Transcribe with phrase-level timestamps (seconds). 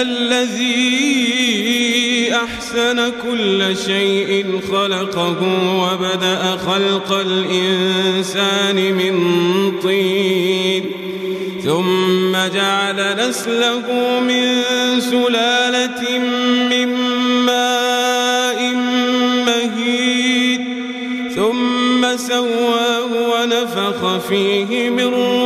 [0.00, 1.36] الذي
[2.34, 5.36] أحسن كل شيء خلقه
[5.82, 9.14] وبدأ خلق الإنسان من
[9.82, 10.84] طين
[11.64, 14.62] ثم جعل نسله من
[15.00, 16.18] سلالة
[16.70, 16.88] من
[17.46, 18.74] ماء
[19.46, 20.60] مهيد
[21.36, 25.45] ثم سواه ونفخ فيه من روحه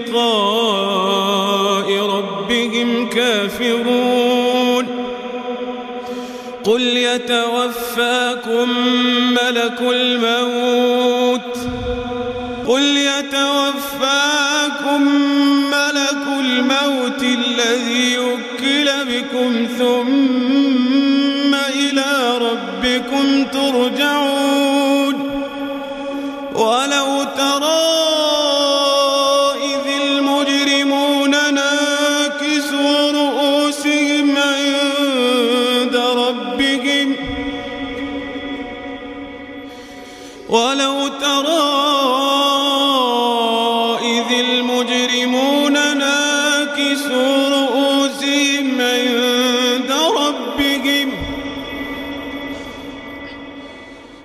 [6.63, 8.69] قل يتوفاكم
[9.29, 11.57] ملك الموت
[12.67, 14.41] قل يتوفاكم
[15.71, 24.20] ملك الموت الذي يكل بكم ثم إلى ربكم ترجعون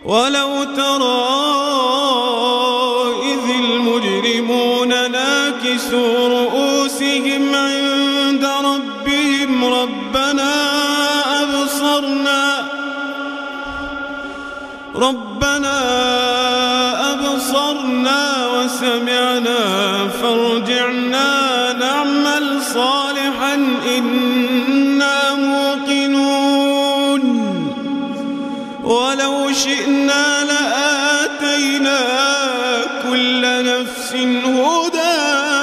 [0.07, 1.27] ولو ترى
[3.23, 10.53] إذ المجرمون ناكسوا رؤوسهم عند ربهم ربنا
[11.43, 12.69] أبصرنا
[14.95, 15.77] ربنا
[17.13, 19.59] أبصرنا وسمعنا
[20.23, 21.46] فارجعنا
[29.65, 31.99] شئنا لآتينا
[33.11, 34.13] كل نفس
[34.45, 35.59] هداها.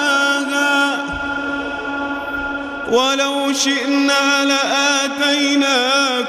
[2.89, 5.77] ولو شئنا لآتينا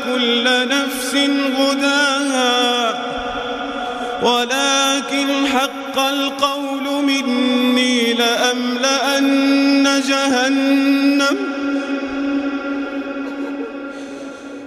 [0.05, 1.15] كل نفس
[1.59, 2.95] هداها.
[4.23, 11.37] ولكن حق القول مني لأملأن جهنم.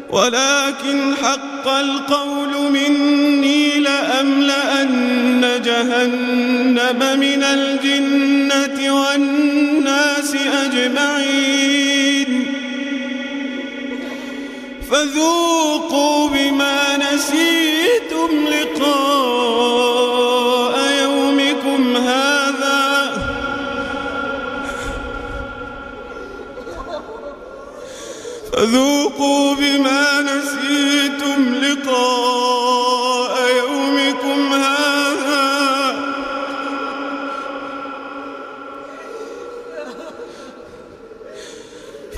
[0.10, 1.16] ولكن
[1.70, 10.36] القول مني لأملأن جهنم من الجنة والناس
[10.66, 12.48] أجمعين.
[14.92, 18.77] فذوقوا بما نسيتم لقاء
[28.54, 35.48] فذوقوا بما نسيتم لقاء يومكم هذا.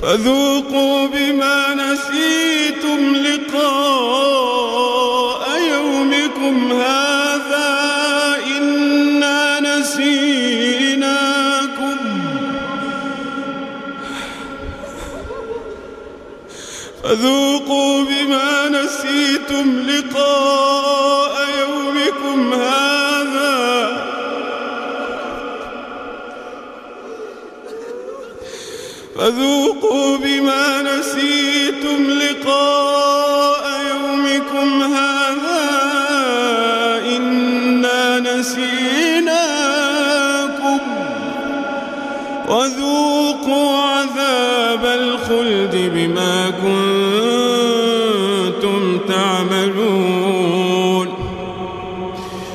[0.02, 2.49] فذوقوا بما نسيتم
[17.10, 23.90] فذوقوا بما نسيتم لقاء يومكم هذا.
[29.16, 33.09] فذوقوا بما نسيتم لقاء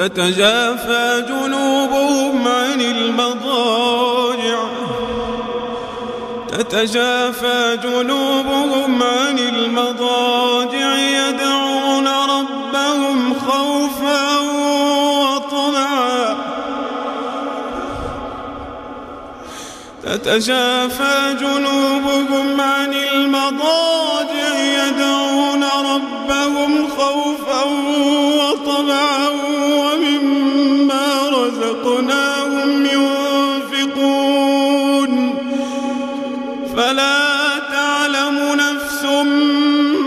[0.00, 4.58] تتجافى جنوبهم عن المضاجع.
[6.48, 14.38] تتجافى جنوبهم عن المضاجع يدعون ربهم خوفا
[15.20, 16.36] وطمعا.
[20.02, 24.39] تتجافى جنوبهم عن المضاجع
[36.80, 39.04] فلا تعلم نفس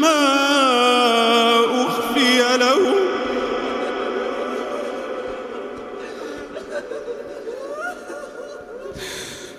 [0.02, 0.24] ما
[1.86, 2.96] أخفي لهم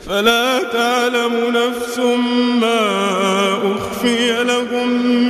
[0.07, 1.99] فلا تعلم نفس
[2.61, 2.81] ما
[3.77, 5.24] أخفي لهم.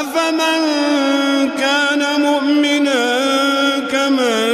[0.00, 0.60] أفمن
[1.58, 3.04] كان مؤمنا
[3.92, 4.46] كمن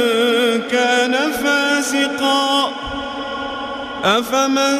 [0.71, 1.13] كان
[1.43, 2.71] فاسقا.
[4.03, 4.79] أفمن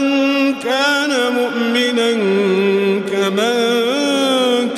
[0.64, 2.12] كان مؤمنا
[3.12, 3.58] كمن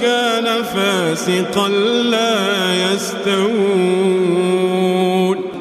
[0.02, 1.68] كان فاسقا
[2.14, 2.38] لا
[2.94, 4.30] يستوون.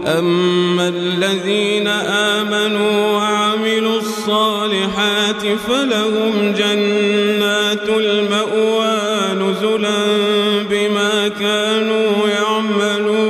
[0.07, 1.89] أما الذين
[2.39, 8.38] آمنوا وعملوا الصالحات فلهم جنات المأوى
[9.77, 13.29] نزلا بما كانوا يعملون.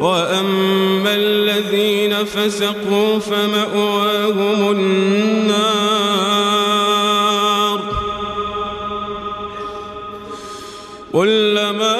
[0.00, 6.20] وأما الذين فسقوا فمأواهم النار.
[11.12, 11.99] كلما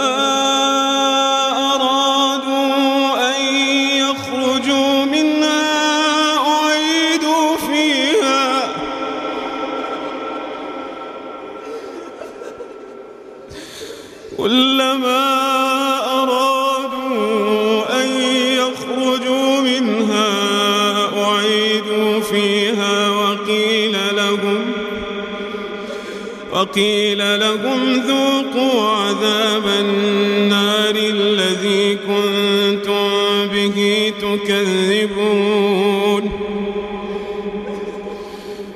[26.60, 33.10] وقيل لهم ذوقوا عذاب النار الذي كنتم
[33.52, 35.70] به تكذبون.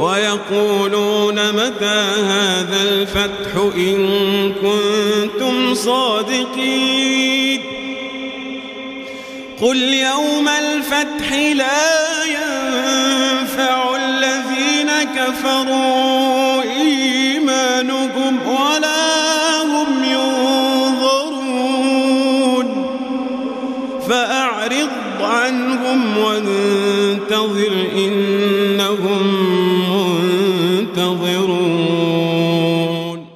[0.00, 7.60] ويقولون متى هذا الفتح إن كنتم صادقين
[9.60, 11.99] قل يوم الفتح لا